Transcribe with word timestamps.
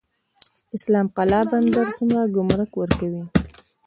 اسلام 0.75 1.07
قلعه 1.17 1.43
بندر 1.51 1.85
څومره 1.97 2.21
ګمرک 2.35 2.71
ورکوي؟ 2.77 3.23